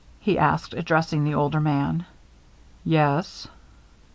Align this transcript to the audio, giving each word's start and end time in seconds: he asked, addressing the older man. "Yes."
he 0.19 0.39
asked, 0.39 0.73
addressing 0.73 1.23
the 1.23 1.35
older 1.35 1.59
man. 1.59 2.03
"Yes." 2.83 3.47